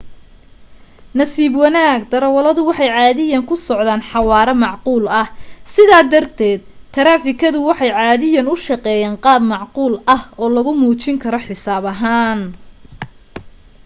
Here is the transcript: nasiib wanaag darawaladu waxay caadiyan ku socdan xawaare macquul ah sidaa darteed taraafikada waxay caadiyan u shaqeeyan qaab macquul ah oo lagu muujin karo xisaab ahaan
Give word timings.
nasiib 1.19 1.53
wanaag 1.63 2.01
darawaladu 2.11 2.61
waxay 2.69 2.89
caadiyan 2.97 3.43
ku 3.49 3.55
socdan 3.67 4.01
xawaare 4.11 4.53
macquul 4.63 5.03
ah 5.21 5.27
sidaa 5.73 6.03
darteed 6.13 6.61
taraafikada 6.95 7.59
waxay 7.69 7.91
caadiyan 7.97 8.51
u 8.53 8.55
shaqeeyan 8.67 9.15
qaab 9.25 9.41
macquul 9.53 9.93
ah 10.15 10.21
oo 10.41 10.47
lagu 10.55 10.71
muujin 10.81 11.17
karo 11.23 11.39
xisaab 11.47 11.83
ahaan 11.93 12.39